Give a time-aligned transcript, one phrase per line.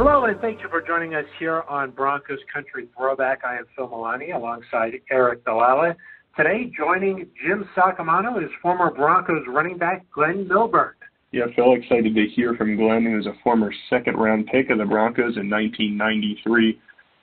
[0.00, 3.40] Hello, and thank you for joining us here on Broncos Country Throwback.
[3.44, 5.96] I am Phil Milani alongside Aric DiLalla.
[6.36, 10.92] Today, joining Jim Saccomano is former Broncos running back Glenn Milburn.
[11.32, 14.78] Yeah, Phil, excited to hear from Glenn, who was a former second round pick of
[14.78, 16.70] the Broncos in 1993.
[16.70, 16.76] Of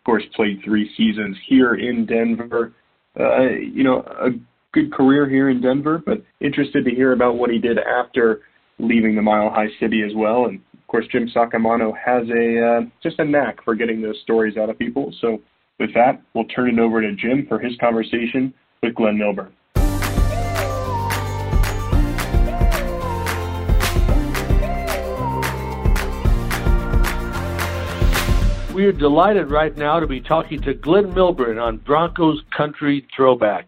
[0.03, 2.73] course, played three seasons here in Denver.
[3.17, 4.31] Uh, you know, a
[4.73, 8.41] good career here in Denver, but interested to hear about what he did after
[8.79, 10.47] leaving the Mile High City as well.
[10.47, 14.55] And of course, Jim Saccomano has a uh, just a knack for getting those stories
[14.55, 15.11] out of people.
[15.19, 15.41] So
[15.79, 19.51] with that, we'll turn it over to Jim for his conversation with Glenn Milburn.
[28.75, 33.65] We are delighted right now to be talking to Glenn Milburn on Broncos Country Throwback.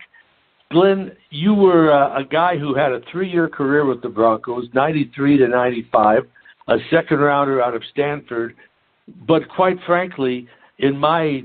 [0.71, 5.37] Glenn, you were uh, a guy who had a three-year career with the Broncos, 93
[5.37, 6.27] to 95,
[6.67, 8.55] a second rounder out of Stanford.
[9.27, 10.47] But quite frankly,
[10.79, 11.43] in my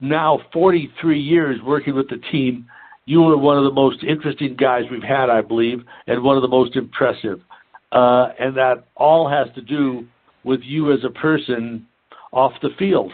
[0.00, 2.66] now 43 years working with the team,
[3.06, 6.42] you were one of the most interesting guys we've had, I believe, and one of
[6.42, 7.40] the most impressive.
[7.90, 10.06] Uh, and that all has to do
[10.44, 11.86] with you as a person
[12.32, 13.10] off the field.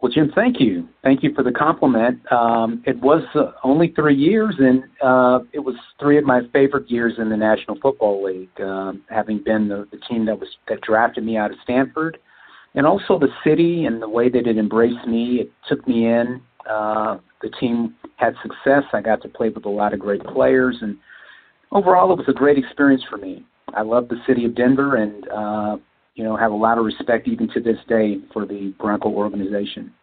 [0.00, 0.88] Well, Jim, thank you.
[1.02, 2.20] Thank you for the compliment.
[2.30, 6.88] Um, it was uh, only three years, and uh, it was three of my favorite
[6.88, 10.82] years in the National Football League, um, having been the, the team that was that
[10.82, 12.18] drafted me out of Stanford,
[12.76, 15.40] and also the city and the way that it embraced me.
[15.40, 16.40] It took me in.
[16.70, 18.84] Uh, the team had success.
[18.92, 20.96] I got to play with a lot of great players, and
[21.72, 23.44] overall, it was a great experience for me.
[23.74, 25.76] I love the city of Denver, and uh,
[26.18, 29.94] you know, have a lot of respect even to this day for the Bronco organization.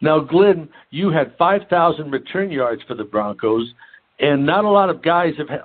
[0.00, 3.74] Now, Glenn, you had 5,000 return yards for the Broncos,
[4.20, 5.62] and not a lot of guys have had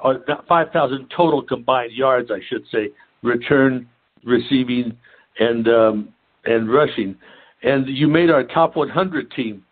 [0.47, 2.89] 5,000 total combined yards, I should say,
[3.22, 3.88] return,
[4.25, 4.97] receiving,
[5.39, 6.09] and um,
[6.45, 7.16] and rushing.
[7.61, 9.64] And you made our top 100 team.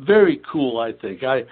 [0.00, 1.22] Very cool, I think.
[1.22, 1.42] I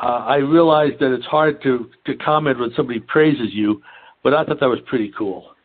[0.00, 3.82] uh, I realize that it's hard to to comment when somebody praises you,
[4.22, 5.55] but I thought that was pretty cool.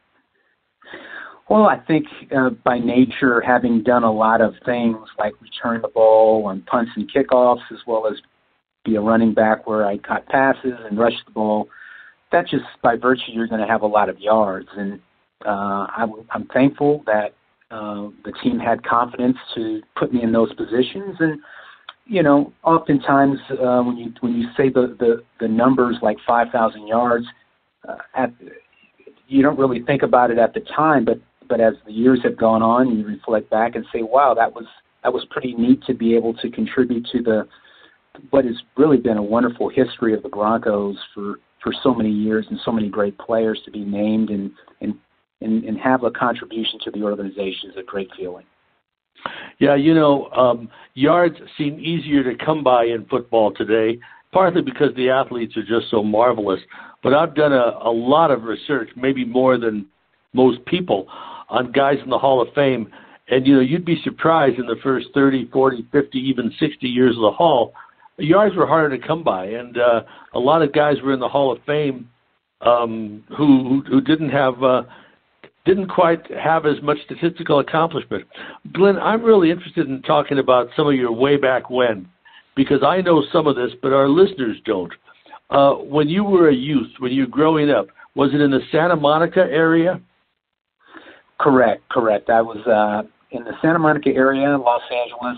[1.51, 5.89] Well, I think uh, by nature, having done a lot of things like return the
[5.89, 8.13] ball on punts and kickoffs, as well as
[8.85, 11.67] be a running back where I caught passes and rushed the ball,
[12.31, 14.69] that just by virtue you're going to have a lot of yards.
[14.77, 15.01] And
[15.45, 15.87] uh,
[16.29, 17.33] I'm thankful that
[17.69, 21.17] uh, the team had confidence to put me in those positions.
[21.19, 21.37] And
[22.05, 26.87] you know, oftentimes uh, when you when you say the the, the numbers like 5,000
[26.87, 27.25] yards,
[27.89, 28.31] uh, at
[29.27, 31.19] you don't really think about it at the time, but
[31.51, 34.65] but as the years have gone on, you reflect back and say, "Wow, that was
[35.03, 37.45] that was pretty neat to be able to contribute to the
[38.29, 42.45] what has really been a wonderful history of the Broncos for for so many years
[42.49, 44.95] and so many great players to be named and and
[45.41, 48.45] and, and have a contribution to the organization is a great feeling."
[49.59, 53.99] Yeah, you know, um, yards seem easier to come by in football today,
[54.31, 56.61] partly because the athletes are just so marvelous.
[57.03, 59.85] But I've done a, a lot of research, maybe more than
[60.33, 61.07] most people,
[61.51, 62.89] on guys in the Hall of Fame.
[63.27, 67.15] And, you know, you'd be surprised in the first 30, 40, 50, even 60 years
[67.15, 67.73] of the Hall,
[68.17, 69.45] yards were harder to come by.
[69.45, 70.01] And uh,
[70.33, 72.09] a lot of guys were in the Hall of Fame
[72.61, 74.63] um, who, who didn't have.
[74.63, 74.83] Uh,
[75.63, 78.25] didn't quite have as much statistical accomplishment.
[78.73, 82.09] Glenn, I'm really interested in talking about some of your way back when,
[82.55, 84.91] because I know some of this, but our listeners don't.
[85.51, 87.85] Uh, when you were a youth, when you were growing up,
[88.15, 90.01] was it in the Santa Monica area?
[91.41, 92.29] Correct, correct.
[92.29, 95.37] I was uh, in the Santa Monica area, Los Angeles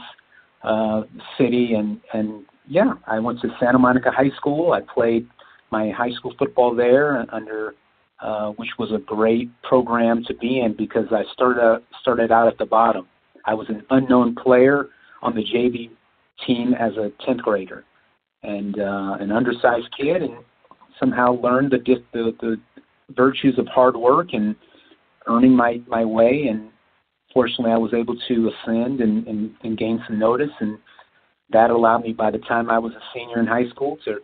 [0.63, 1.03] uh,
[1.37, 4.73] city, and and yeah, I went to Santa Monica High School.
[4.73, 5.27] I played
[5.71, 7.75] my high school football there under,
[8.21, 12.57] uh, which was a great program to be in because I started started out at
[12.57, 13.07] the bottom.
[13.45, 14.89] I was an unknown player
[15.21, 15.89] on the JV
[16.45, 17.85] team as a tenth grader,
[18.41, 20.35] and uh, an undersized kid, and
[20.99, 21.79] somehow learned the
[22.11, 22.57] the, the
[23.15, 24.55] virtues of hard work and
[25.27, 26.69] earning my my way, and
[27.33, 30.77] fortunately, I was able to ascend and, and, and gain some notice, and
[31.51, 34.19] that allowed me by the time I was a senior in high school to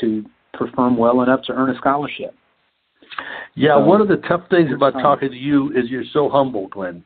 [0.00, 0.24] to
[0.54, 2.34] perform well enough to earn a scholarship.
[3.54, 6.68] Yeah, so, one of the tough things about talking to you is you're so humble,
[6.68, 7.02] Glenn.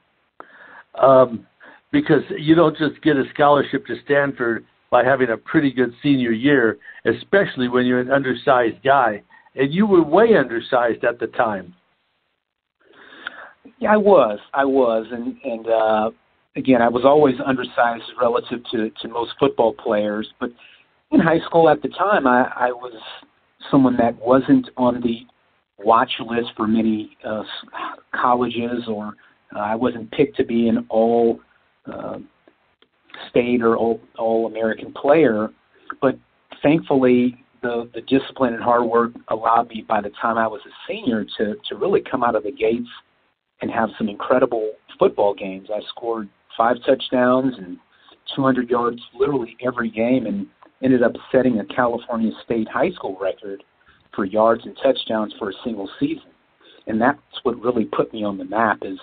[1.01, 1.47] Um,
[1.91, 6.33] because you don't just get a scholarship to Stanford by having a pretty good senior
[6.33, 9.23] year, especially when you're an undersized guy.
[9.55, 11.75] And you were way undersized at the time.
[13.83, 14.39] Yeah, I was.
[14.55, 16.11] I was, and and uh,
[16.55, 20.33] again, I was always undersized relative to to most football players.
[20.39, 20.51] But
[21.11, 22.95] in high school at the time, I, I was
[23.73, 25.27] someone that wasn't on the
[25.85, 27.43] watch list for many uh,
[28.15, 29.15] colleges or
[29.57, 31.41] uh, I wasn't picked to be an all
[31.93, 32.19] uh,
[33.31, 35.49] state or all, all American player,
[36.01, 36.17] but
[36.63, 40.73] thankfully the the discipline and hard work allowed me by the time I was a
[40.87, 42.89] senior to to really come out of the gates
[43.63, 45.69] and have some incredible football games.
[45.73, 47.79] I scored five touchdowns and
[48.37, 50.47] 200 yards literally every game and
[50.83, 53.63] ended up setting a California State high school record
[54.15, 56.31] for yards and touchdowns for a single season.
[56.87, 58.99] And that's what really put me on the map is,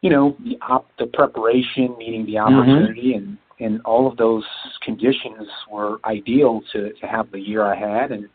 [0.00, 2.54] you know, the op- the preparation, meeting the mm-hmm.
[2.54, 3.28] opportunity, mm-hmm.
[3.28, 4.44] and and all of those
[4.82, 8.28] conditions were ideal to to have the year I had, and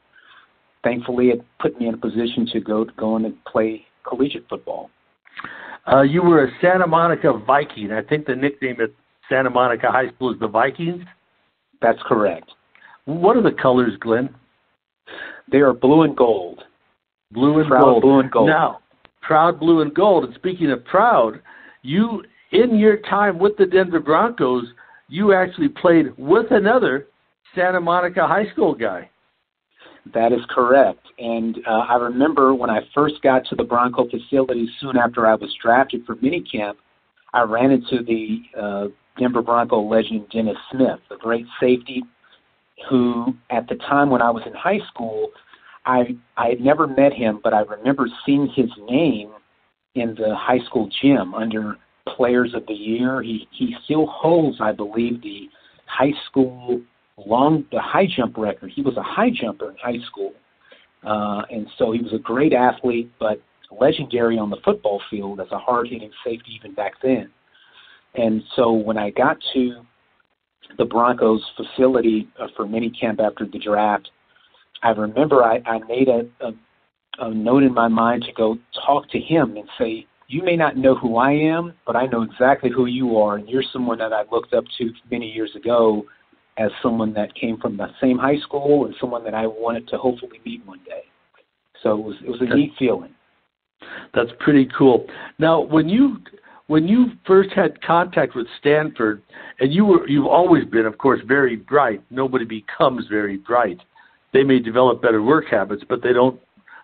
[0.84, 4.90] thankfully it put me in a position to go to go and play collegiate football.
[5.91, 7.91] Uh, you were a Santa Monica Viking.
[7.91, 8.91] I think the nickname at
[9.27, 11.03] Santa Monica High School is the Vikings.
[11.81, 12.51] That's correct.
[13.06, 14.30] What are the colors, Glenn?
[15.51, 16.63] They are blue and gold.
[17.31, 18.01] Blue and proud gold.
[18.03, 18.50] Blue and gold.
[18.50, 18.80] Now,
[19.21, 20.25] proud blue and gold.
[20.25, 21.41] And speaking of proud,
[21.81, 24.65] you in your time with the Denver Broncos,
[25.07, 27.07] you actually played with another
[27.56, 29.09] Santa Monica High School guy.
[30.14, 31.06] That is correct.
[31.18, 35.36] And uh, I remember when I first got to the Bronco facility soon after I
[35.36, 36.76] was drafted for minicamp,
[37.34, 38.88] I ran into the uh,
[39.20, 42.04] Denver Bronco legend Dennis Smith, the great safety
[42.90, 45.32] who, at the time when I was in high school,
[45.86, 49.32] I I had never met him, but I remember seeing his name
[49.96, 51.76] in the high school gym under
[52.08, 53.22] Players of the Year.
[53.22, 55.50] He he still holds, I believe, the
[55.86, 56.82] high school
[57.25, 58.71] long the high jump record.
[58.74, 60.33] He was a high jumper in high school,
[61.04, 65.48] uh, and so he was a great athlete, but legendary on the football field as
[65.51, 67.30] a hard hitting safety even back then.
[68.16, 69.81] And so when I got to
[70.77, 74.10] the Broncos facility uh, for minicamp after the draft,
[74.81, 76.51] I remember I, I made a, a,
[77.19, 80.77] a note in my mind to go talk to him and say, you may not
[80.77, 84.13] know who I am, but I know exactly who you are, and you're someone that
[84.13, 86.06] I looked up to many years ago
[86.60, 89.98] as someone that came from the same high school and someone that I wanted to
[89.98, 91.04] hopefully meet one day.
[91.82, 93.16] So it was it was a neat feeling.
[94.14, 95.08] That's pretty cool.
[95.40, 96.18] Now, when you
[96.68, 99.24] when you first had contact with Stanford,
[99.60, 102.04] and you were you've always been, of course, very bright.
[102.10, 103.80] Nobody becomes very bright.
[104.34, 106.40] They may develop better work habits, but they don't.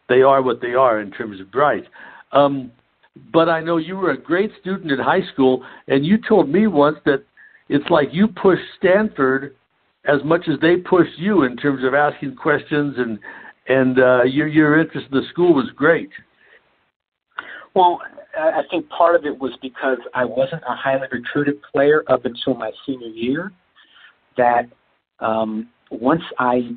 [0.08, 1.84] They are what they are in terms of bright.
[2.32, 2.72] Um,
[3.34, 6.68] but I know you were a great student in high school, and you told me
[6.68, 7.24] once that
[7.68, 9.56] it's like you pushed Stanford
[10.08, 13.20] as much as they pushed you in terms of asking questions and
[13.68, 16.10] and uh, your your interest in the school was great.
[17.74, 18.00] Well,
[18.38, 22.54] I think part of it was because I wasn't a highly recruited player up until
[22.54, 23.52] my senior year.
[24.38, 24.70] That
[25.20, 26.72] um, once I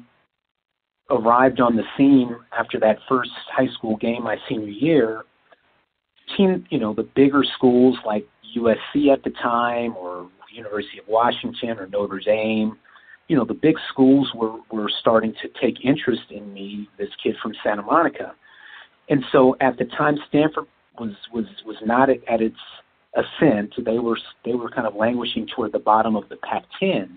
[1.11, 5.23] arrived on the scene after that first high school game my senior year,
[6.37, 8.27] team, you know, the bigger schools like
[8.57, 12.77] USC at the time or University of Washington or Notre Dame,
[13.29, 17.37] you know, the big schools were were starting to take interest in me, this kid
[17.43, 18.35] from Santa Monica.
[19.09, 20.65] And so at the time Stanford
[20.99, 22.57] was was was not at, at its
[23.15, 23.75] ascent.
[23.85, 27.09] They were they were kind of languishing toward the bottom of the Pac-10,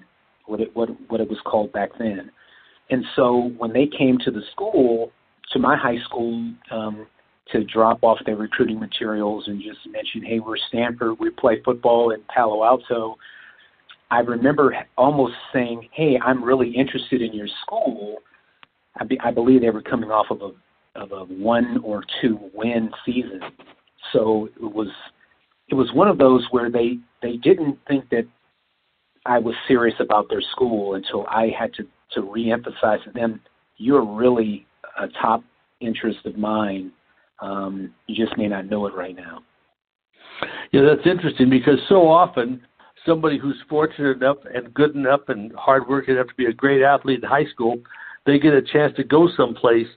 [0.45, 2.31] what it what what it was called back then.
[2.89, 5.11] And so when they came to the school,
[5.53, 7.07] to my high school, um,
[7.53, 11.19] to drop off their recruiting materials and just mention, "Hey, we're Stanford.
[11.19, 13.18] We play football in Palo Alto."
[14.11, 18.18] I remember almost saying, "Hey, I'm really interested in your school."
[18.99, 20.51] I, be, I believe they were coming off of a
[20.99, 23.39] of a one or two win season.
[24.11, 24.89] So it was
[25.69, 28.27] it was one of those where they they didn't think that
[29.25, 33.39] I was serious about their school until I had to to reemphasize to them,
[33.77, 34.68] you're really
[34.99, 35.44] a top
[35.80, 36.91] interest of mine.
[37.39, 39.39] Um, you just may not know it right now.
[40.71, 42.61] Yeah, that's interesting because so often
[43.05, 47.23] somebody who's fortunate enough and good enough and hardworking enough to be a great athlete
[47.23, 47.77] in high school,
[48.25, 49.87] they get a chance to go someplace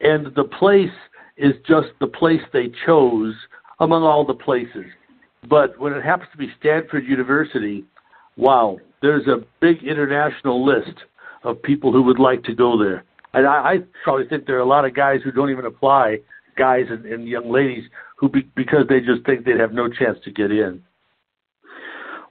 [0.00, 0.90] and the place
[1.36, 3.34] is just the place they chose
[3.80, 4.84] among all the places.
[5.48, 7.84] But when it happens to be Stanford University,
[8.36, 10.96] wow, there's a big international list
[11.44, 13.04] of people who would like to go there.
[13.34, 16.18] And I, I probably think there are a lot of guys who don't even apply,
[16.56, 17.84] guys and, and young ladies
[18.16, 20.82] who be, because they just think they'd have no chance to get in.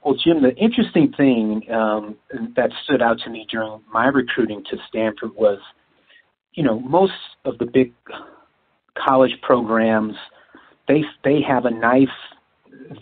[0.04, 2.16] Well, Jim, the interesting thing um,
[2.56, 5.58] that stood out to me during my recruiting to Stanford was–
[6.54, 7.12] you know, most
[7.44, 7.92] of the big
[8.96, 10.14] college programs,
[10.88, 12.08] they they have a nice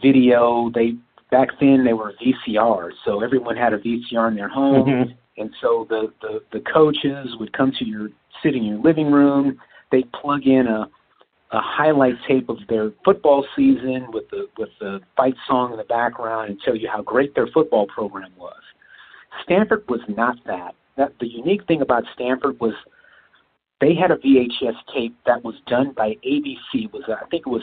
[0.03, 0.71] video.
[0.73, 0.97] They
[1.31, 5.13] back then they were VCRs, so everyone had a VCR in their home, mm-hmm.
[5.39, 8.09] and so the, the the coaches would come to your
[8.43, 9.59] sit in your living room.
[9.91, 10.89] They plug in a
[11.53, 15.85] a highlight tape of their football season with the with the fight song in the
[15.85, 18.61] background and tell you how great their football program was.
[19.43, 20.75] Stanford was not that.
[20.97, 22.75] That the unique thing about Stanford was
[23.81, 26.93] they had a VHS tape that was done by ABC.
[26.93, 27.63] Was I think it was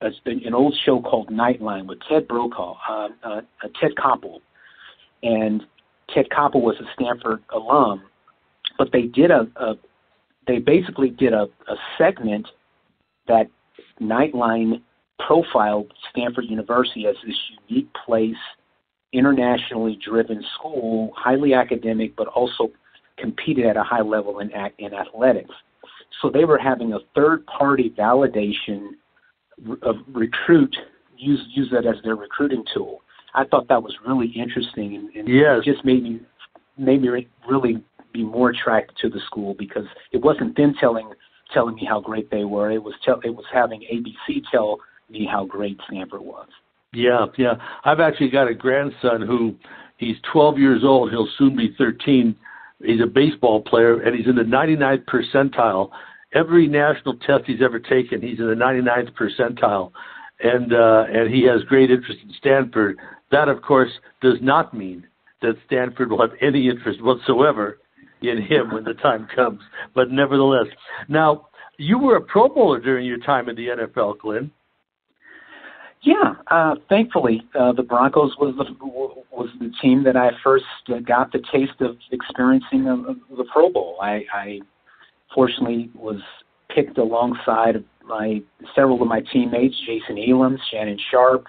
[0.00, 3.40] a, an old show called Nightline with Ted Brokaw, uh, uh,
[3.80, 4.40] Ted Koppel,
[5.22, 5.62] and
[6.12, 8.02] Ted Koppel was a Stanford alum,
[8.76, 9.74] but they did a, a
[10.46, 12.46] they basically did a, a segment
[13.28, 13.48] that
[14.00, 14.82] Nightline
[15.26, 17.36] profiled Stanford University as this
[17.68, 18.34] unique place,
[19.12, 22.70] internationally driven school, highly academic, but also
[23.18, 25.54] competed at a high level in, in athletics.
[26.20, 28.90] So they were having a third party validation
[29.82, 30.74] of recruit,
[31.16, 33.02] use, use that as their recruiting tool.
[33.34, 35.58] I thought that was really interesting and, and yes.
[35.58, 36.20] it just made me
[36.76, 41.10] made me really be more attracted to the school because it wasn't them telling
[41.54, 42.70] telling me how great they were.
[42.70, 46.48] It was tell, it was having ABC tell me how great Stanford was.
[46.92, 47.54] Yeah, yeah.
[47.84, 49.54] I've actually got a grandson who
[49.96, 51.10] he's 12 years old.
[51.10, 52.36] He'll soon be 13.
[52.82, 55.90] He's a baseball player and he's in the 99th percentile.
[56.34, 59.92] Every national test he's ever taken, he's in the 99th percentile,
[60.40, 62.98] and uh, and he has great interest in Stanford.
[63.30, 65.06] That, of course, does not mean
[65.42, 67.78] that Stanford will have any interest whatsoever
[68.30, 69.60] in him when the time comes.
[69.94, 70.66] But nevertheless,
[71.08, 74.50] now you were a Pro Bowler during your time in the NFL, Glenn.
[76.02, 78.74] Yeah, uh, thankfully, uh, the Broncos was the
[79.34, 80.66] was the team that I first
[81.06, 83.96] got the taste of experiencing a, the Pro Bowl.
[84.02, 84.60] I, I
[85.34, 86.20] fortunately was
[86.68, 88.42] picked alongside my
[88.74, 91.46] several of my teammates, Jason Elam, Shannon Sharpe,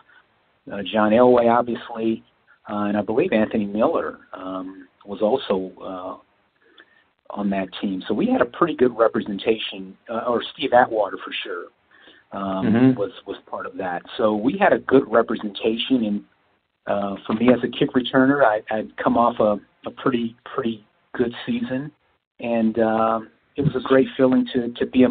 [0.72, 2.24] uh, John Elway, obviously,
[2.70, 6.25] uh, and I believe Anthony Miller um, was also uh,
[7.30, 8.04] on that team.
[8.08, 11.66] So we had a pretty good representation, uh, or Steve Atwater for sure
[12.36, 13.00] um, mm-hmm.
[13.00, 14.02] was was part of that.
[14.18, 16.24] So we had a good representation, and
[16.88, 20.86] uh, for me as a kick returner, I, I'd come off a, a pretty pretty
[21.14, 21.92] good season,
[22.40, 25.06] and um, it was a great feeling to to be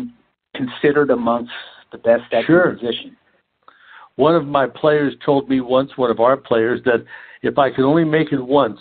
[0.54, 1.52] considered amongst
[1.92, 2.66] the best at sure.
[2.66, 3.16] your position.
[4.16, 7.04] One of my players told me once, one of our players, that
[7.42, 8.78] if I could only make it once,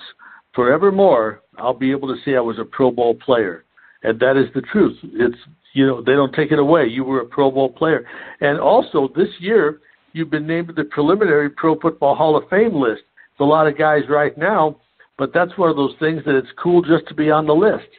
[0.54, 3.66] forevermore, I'll be able to say I was a Pro Bowl player.
[4.04, 4.98] And that is the truth.
[5.04, 5.38] It's
[5.74, 6.86] you know, they don't take it away.
[6.86, 8.06] You were a Pro Bowl player.
[8.42, 9.80] And also this year
[10.14, 13.02] you've been named to the preliminary Pro Football Hall of Fame list.
[13.32, 14.78] It's a lot of guys right now,
[15.18, 17.90] but that's one of those things that it's cool just to be on the list.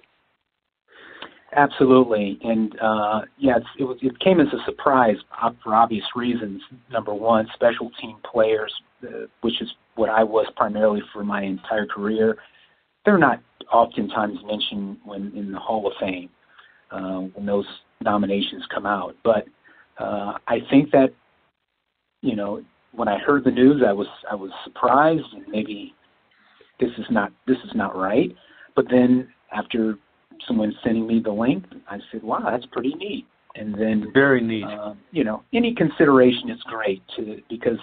[1.56, 5.14] Absolutely, and uh, yeah, it was it came as a surprise
[5.62, 6.60] for obvious reasons.
[6.90, 11.86] Number one, special team players, uh, which is what I was primarily for my entire
[11.86, 12.36] career
[13.04, 13.40] they're not
[13.72, 16.28] oftentimes mentioned when in the Hall of Fame
[16.90, 17.66] uh, when those
[18.00, 19.16] nominations come out.
[19.24, 19.46] But
[19.98, 21.12] uh, I think that
[22.22, 25.94] you know when I heard the news, I was I was surprised and maybe
[26.80, 28.34] this is not this is not right.
[28.76, 29.98] But then after
[30.46, 34.64] someone sending me the link, I said, "Wow, that's pretty neat." And then very neat.
[34.64, 37.78] Uh, you know, any consideration is great to because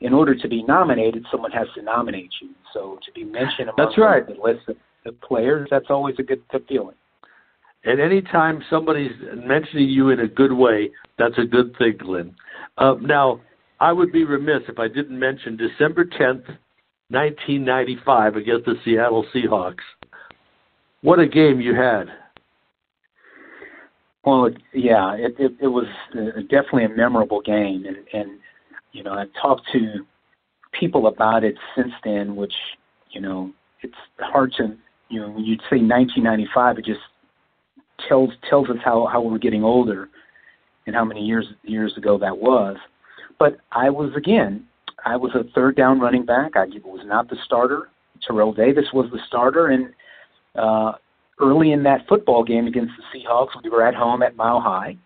[0.00, 2.48] in order to be nominated, someone has to nominate you.
[2.72, 4.26] So to be mentioned among that's right.
[4.26, 6.96] the list of, of players, that's always a good, good feeling.
[7.84, 12.34] And anytime somebody's mentioning you in a good way, that's a good thing, Glenn.
[12.76, 13.40] Uh, now,
[13.80, 16.44] I would be remiss if I didn't mention December 10th,
[17.08, 19.76] 1995, against the Seattle Seahawks.
[21.00, 22.08] What a game you had!
[24.22, 28.38] Well, yeah, it, it, it was uh, definitely a memorable game, and, and
[28.92, 30.04] you know, I've talked to
[30.80, 32.54] people about it since then, which,
[33.10, 34.76] you know, it's hard to,
[35.10, 37.00] you know, when you say 1995, it just
[38.08, 40.08] tells tells us how how we're getting older
[40.86, 42.76] and how many years years ago that was.
[43.38, 44.66] But I was again,
[45.04, 46.56] I was a third down running back.
[46.56, 47.90] I was not the starter.
[48.26, 49.92] Terrell Davis was the starter, and
[50.54, 50.92] uh,
[51.40, 54.96] early in that football game against the Seahawks, we were at home at Mile High,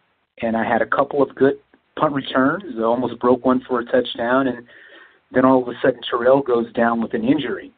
[0.43, 1.55] and I had a couple of good
[1.97, 2.65] punt returns.
[2.77, 4.67] I almost broke one for a touchdown, and
[5.35, 7.73] then all of a sudden Terrell goes down with an injury.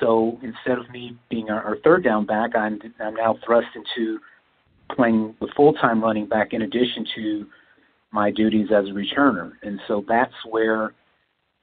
[0.00, 4.18] So instead of me being our, our third down back, I'm I'm now thrust into
[4.94, 7.46] playing the full time running back in addition to
[8.10, 9.52] my duties as a returner.
[9.62, 10.92] And so that's where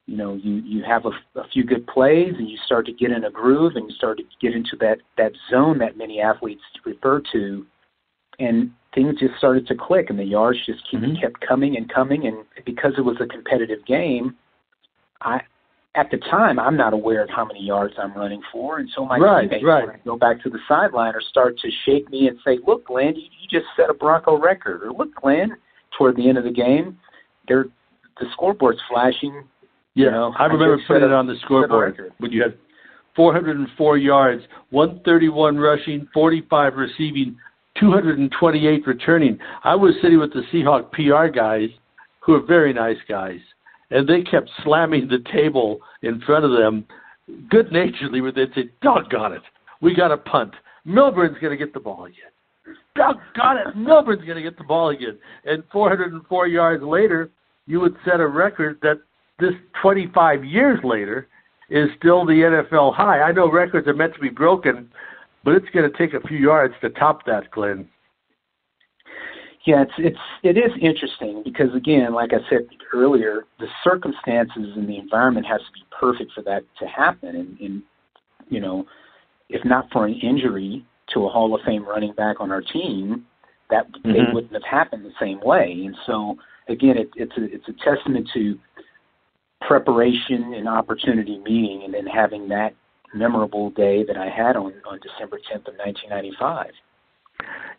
[0.06, 3.12] you know you you have a, a few good plays and you start to get
[3.12, 6.62] in a groove and you start to get into that that zone that many athletes
[6.86, 7.66] refer to
[8.40, 11.22] and things just started to click, and the yards just keep, mm-hmm.
[11.22, 12.26] kept coming and coming.
[12.26, 14.36] And because it was a competitive game,
[15.22, 15.42] I
[15.96, 19.06] at the time I'm not aware of how many yards I'm running for, and so
[19.06, 20.06] my right, teammates right.
[20.06, 23.24] go back to the sideline or start to shake me and say, "Look, Glenn, you,
[23.24, 25.56] you just set a Bronco record," or "Look, Glenn,
[25.98, 26.98] toward the end of the game,
[27.48, 27.66] they're
[28.20, 29.44] the scoreboard's flashing.
[29.96, 32.58] Yeah, you know, I remember just putting set it on the scoreboard when you had
[33.16, 37.38] 404 yards, 131 rushing, 45 receiving,
[37.80, 39.40] 228 returning.
[39.64, 41.70] I was sitting with the Seahawk PR guys,
[42.20, 43.40] who are very nice guys,
[43.92, 46.86] and they kept slamming the table in front of them,
[47.50, 49.44] good naturedly, where they'd say, "Doggone it,
[49.82, 50.54] we got a punt.
[50.86, 52.32] Milburn's going to get the ball again."
[52.96, 55.18] Doggone it, Milburn's going to get the ball again.
[55.46, 57.30] And 404 yards later,
[57.66, 59.00] you would set a record that
[59.40, 61.28] this 25 years later
[61.70, 63.22] is still the NFL high.
[63.22, 64.90] I know records are meant to be broken,
[65.44, 67.88] but it's going to take a few yards to top that, Glenn.
[69.66, 74.88] Yeah, it's it's it is interesting because again, like I said earlier, the circumstances and
[74.88, 77.36] the environment has to be perfect for that to happen.
[77.36, 77.84] And, and
[78.48, 78.86] you know,
[79.50, 83.26] if not for an injury to a Hall of Fame running back on our team,
[83.70, 84.34] that they Mhm.
[84.34, 85.84] wouldn't have happened the same way.
[85.86, 86.38] And so
[86.70, 88.58] again, it, it's a it's a testament to
[89.62, 92.74] preparation and opportunity meeting, and then having that
[93.14, 96.72] memorable day that I had on on December 10th of 1995.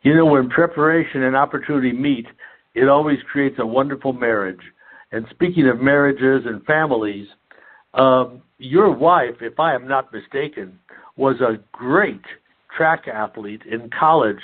[0.02, 2.26] You know, when preparation and opportunity meet,
[2.74, 4.60] it always creates a wonderful marriage.
[5.12, 7.26] And speaking of marriages and families,
[7.94, 10.78] um, your wife, if I am not mistaken,
[11.16, 12.22] was a great
[12.76, 14.38] track athlete in college,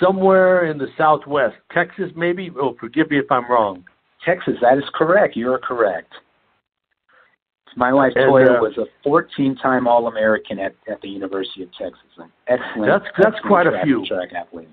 [0.00, 2.50] somewhere in the Southwest, Texas, maybe.
[2.58, 3.84] Oh, forgive me if I'm wrong.
[4.24, 5.36] Texas, that is correct.
[5.36, 6.12] You are correct.
[7.76, 12.00] My wife And, Toya uh, was a 14-time All-American at, at the University of Texas.
[12.16, 12.86] An excellent.
[12.86, 14.06] That's- that's excellent quite a track, few.
[14.06, 14.68] Track athlete.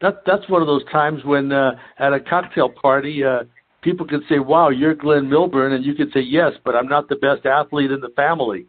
[0.00, 3.44] That that's one of those times when uh, at a cocktail party, uh,
[3.82, 7.08] people can say, "Wow, you're Glenn Milburn," and you can say, "Yes, but I'm not
[7.08, 8.66] the best athlete in the family."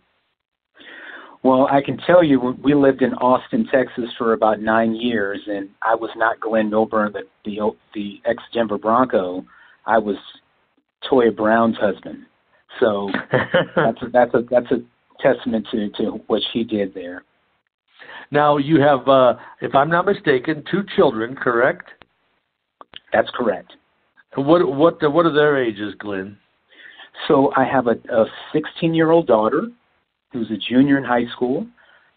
[1.41, 5.69] Well, I can tell you, we lived in Austin, Texas, for about nine years, and
[5.81, 9.43] I was not Glenn Milburn, the the, the ex Denver Bronco.
[9.87, 10.17] I was
[11.09, 12.25] Toya Brown's husband.
[12.79, 13.09] So
[13.75, 14.77] that's a, that's a that's a
[15.19, 17.23] testament to to what she did there.
[18.31, 21.89] now you have, uh, if I'm not mistaken, two children, correct?
[23.11, 23.73] That's correct.
[24.35, 26.37] What what what are their ages, Glenn?
[27.27, 29.67] So I have a, a 16 year old daughter
[30.31, 31.67] who's a junior in high school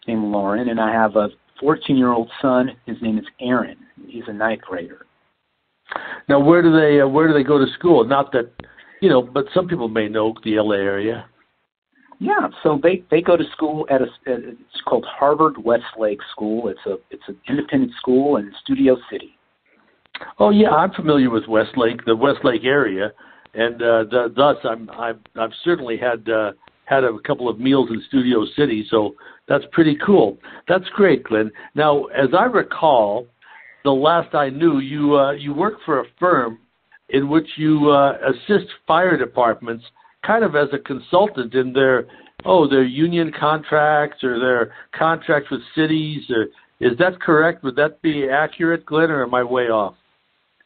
[0.07, 2.71] named Lauren, and I have a 14 year old son.
[2.85, 3.77] His name is Aaron.
[4.07, 5.05] He's a ninth grader.
[6.27, 8.03] Now, where do they uh, where do they go to school?
[8.03, 8.51] Not that
[9.01, 11.25] you know, but some people may know the LA area.
[12.19, 16.67] Yeah, so they they go to school at a it's called Harvard Westlake School.
[16.67, 19.37] It's a it's an independent school in Studio City.
[20.39, 23.11] Oh yeah, I'm familiar with Westlake, the Westlake area,
[23.53, 26.53] and uh, the, thus I'm I've, I've certainly had uh,
[26.85, 29.13] had a couple of meals in Studio City, so
[29.47, 30.39] that's pretty cool.
[30.67, 31.51] That's great, Glenn.
[31.75, 33.27] Now, as I recall,
[33.83, 36.57] the last I knew, you uh, you work for a firm
[37.09, 39.83] in which you uh, assist fire departments,
[40.25, 42.05] kind of as a consultant in their
[42.45, 46.23] oh their union contracts or their contracts with cities.
[46.29, 46.47] Or
[46.79, 47.63] is that correct?
[47.63, 49.95] Would that be accurate, Glenn, or am I way off?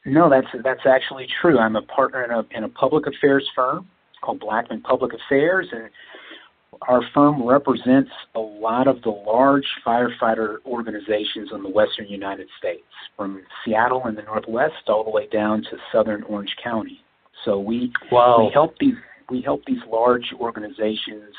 [0.06, 1.60] No, that's that's actually true.
[1.60, 3.88] I'm a partner in a in a public affairs firm.
[4.22, 5.90] Called Blackman Public Affairs, and
[6.88, 12.84] our firm represents a lot of the large firefighter organizations in the western United States,
[13.16, 17.04] from Seattle in the northwest all the way down to southern Orange County.
[17.46, 18.46] So we Wow.
[18.46, 18.98] we help these
[19.30, 21.34] we help these large organizations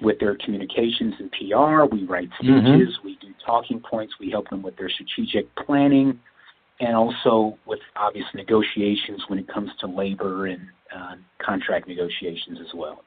[0.00, 1.84] with their communications and PR.
[1.84, 2.64] We write Mhm.
[2.74, 6.20] speeches, we do talking points, we help them with their strategic planning,
[6.80, 12.74] and also with obvious negotiations when it comes to labor and uh, contract negotiations as
[12.74, 13.04] well.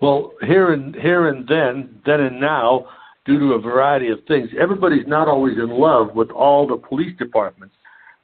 [0.00, 2.86] Well, here and here and then, then and now,
[3.24, 7.16] due to a variety of things, everybody's not always in love with all the police
[7.18, 7.74] departments,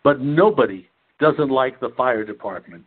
[0.04, 2.84] but nobody doesn't like the fire department,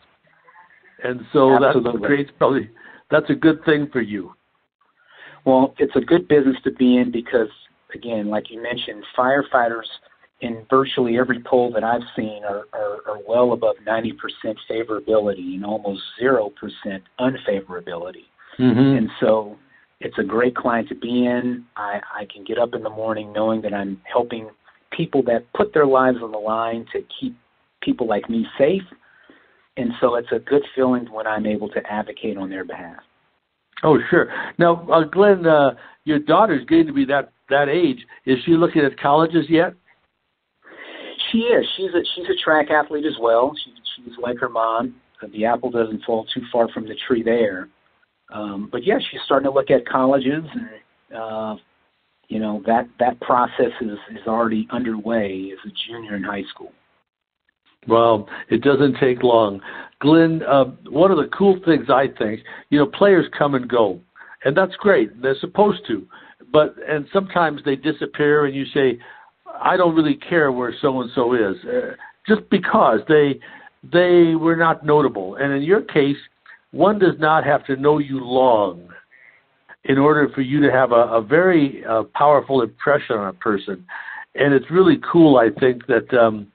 [1.04, 2.08] and so that Absolutely.
[2.08, 2.70] creates probably
[3.10, 4.34] that's a good thing for you.
[5.46, 7.50] Well, it's a good business to be in because,
[7.94, 9.86] again, like you mentioned, firefighters
[10.42, 14.14] in virtually every poll that I've seen are, are, are well above 90%
[14.70, 16.52] favorability and almost 0%
[17.20, 18.26] unfavorability.
[18.60, 18.98] Mm-hmm.
[18.98, 19.58] And so
[20.00, 21.66] it's a great client to be in.
[21.76, 24.50] I, I can get up in the morning knowing that I'm helping
[24.96, 27.36] people that put their lives on the line to keep
[27.82, 28.84] people like me safe.
[29.78, 33.02] And so it's a good feeling when I'm able to advocate on their behalf.
[33.84, 34.32] Oh, sure.
[34.58, 35.72] Now, uh, Glenn, uh,
[36.06, 38.00] your daughter's getting to be that that age.
[38.26, 39.74] Is she looking at colleges yet?
[41.32, 41.66] She is.
[41.76, 43.54] She's a she's a track athlete as well.
[43.64, 44.96] She, she's like her mom.
[45.34, 47.70] The apple doesn't fall too far from the tree there.
[48.34, 51.56] Um, but yeah, she's starting to look at colleges, and uh,
[52.28, 56.72] you know that that process is is already underway as a junior in high school.
[57.88, 59.62] Well, it doesn't take long.
[60.00, 64.00] Glenn, uh, one of the cool things I think, you know, players come and go,
[64.44, 65.22] and that's great.
[65.22, 66.06] They're supposed to,
[66.52, 69.00] but and sometimes they disappear, and you say,
[69.62, 71.92] I don't really care where so and so is, uh,
[72.28, 73.40] just because they
[73.84, 75.36] they were not notable.
[75.36, 76.18] And in your case,
[76.76, 78.90] one does not have to know you long
[79.86, 83.86] in order for you to have a, a very uh, powerful impression on a person.
[84.36, 86.48] And it's really cool, I think, that um,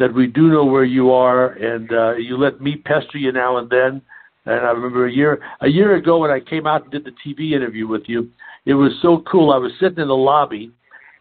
[0.00, 3.58] that we do know where you are, and uh, you let me pester you now
[3.58, 4.02] and then.
[4.46, 7.12] And I remember a year a year ago when I came out and did the
[7.24, 8.28] TV interview with you,
[8.66, 9.52] it was so cool.
[9.52, 10.72] I was sitting in the lobby,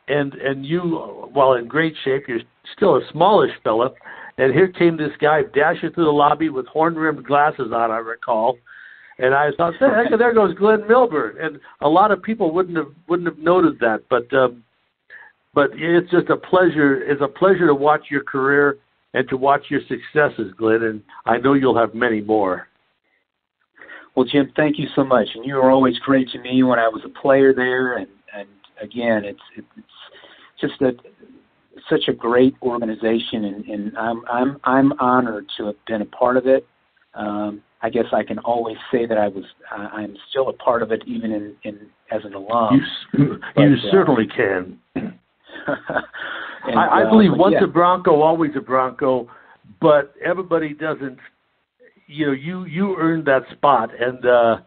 [0.08, 0.82] and and you,
[1.32, 2.40] while in great shape, you're
[2.76, 3.92] still a smallish fella,
[4.38, 8.58] and here came this guy dashing through the lobby with horn-rimmed glasses on, I recall.
[9.20, 11.38] And I thought, heck, there goes Glenn Milburn.
[11.42, 14.64] And a lot of people wouldn't have wouldn't have noted that, but um,
[15.56, 17.02] but it's just a pleasure.
[17.02, 18.78] It's a pleasure to watch your career
[19.16, 20.84] and to watch your successes, Glenn.
[20.84, 22.68] And I know you'll have many more.
[24.16, 25.28] Well, Jim, thank you so much.
[25.34, 27.98] And you were always great to me when I was a player there.
[27.98, 28.48] And and
[28.80, 29.68] again, it's it's
[30.62, 30.92] just a
[31.90, 36.38] such a great organization, and, and I'm I'm I'm honored to have been a part
[36.38, 36.66] of it.
[37.14, 40.82] Um, I guess I can always say that I was uh, I'm still a part
[40.82, 41.80] of it, even in, in
[42.12, 42.82] as an alum.
[43.14, 44.80] You, but, you uh, certainly can.
[44.96, 47.66] and, I, I believe uh, once yeah.
[47.66, 49.30] a Bronco, always a Bronco,
[49.82, 51.18] but everybody doesn't.
[52.08, 54.58] You know, you you earned that spot, and uh,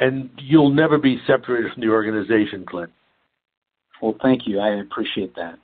[0.00, 2.90] and you'll never be separated from the organization, Clint.
[4.00, 4.60] Well, thank you.
[4.60, 5.58] I appreciate that.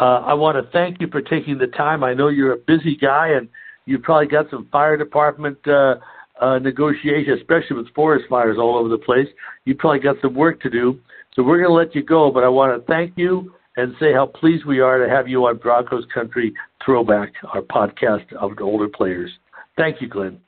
[0.00, 2.02] Uh, I want to thank you for taking the time.
[2.02, 3.48] I know you're a busy guy, and
[3.86, 5.96] you've probably got some fire department uh,
[6.40, 9.28] uh, negotiation, especially with forest fires all over the place.
[9.64, 10.98] You probably got some work to do.
[11.34, 14.12] So we're going to let you go, but I want to thank you and say
[14.12, 16.52] how pleased we are to have you on Broncos Country
[16.84, 19.30] Throwback, our podcast of the older players.
[19.76, 20.40] Thank you, Glenn.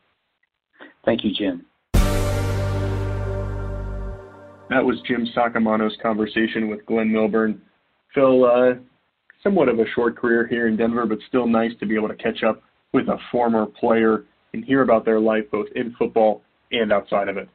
[1.05, 1.67] Thank you, Jim.
[4.71, 7.61] That was Jim Saccomano's conversation with Glenn Milburn.
[8.15, 8.75] Phil, uh,
[9.43, 12.15] somewhat of a short career here in Denver, but still nice to be able to
[12.15, 16.93] catch up with a former player and hear about their life both in football and
[16.93, 17.49] outside of it.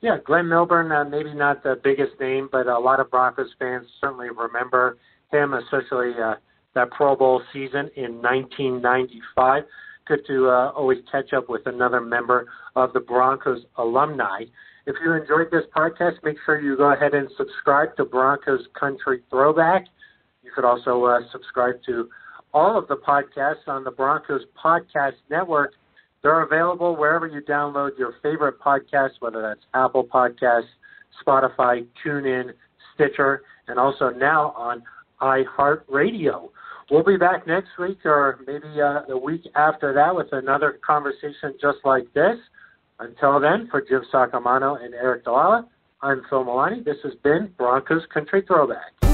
[0.00, 3.86] Yeah, Glenn Milburn, uh, maybe not the biggest name, but a lot of Broncos fans
[4.00, 4.96] certainly remember
[5.30, 6.36] him, especially uh,
[6.74, 9.64] that Pro Bowl season in 1995.
[10.06, 14.44] Good to uh, always catch up with another member of the Broncos alumni.
[14.86, 19.20] If you enjoyed this podcast, make sure you go ahead and subscribe to Broncos Country
[19.28, 19.84] Throwback.
[20.50, 22.08] You could also uh, subscribe to
[22.52, 25.74] all of the podcasts on the Broncos Podcast Network.
[26.22, 30.64] They're available wherever you download your favorite podcasts, whether that's Apple Podcasts,
[31.24, 32.50] Spotify, TuneIn,
[32.94, 34.82] Stitcher, and also now on
[35.22, 36.48] iHeartRadio.
[36.90, 41.54] We'll be back next week or maybe uh, the week after that with another conversation
[41.60, 42.38] just like this.
[42.98, 45.68] Until then, for Jim Saccomano and Aric DiLalla,
[46.02, 46.84] I'm Phil Milani.
[46.84, 49.09] This has been Broncos Country Throwback.